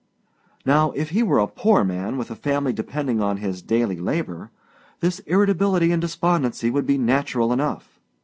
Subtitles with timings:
[0.65, 4.49] Now, if he were a poor man, with a family depending on his daily labor,
[4.99, 7.99] this irritability and despondency would be natural enough.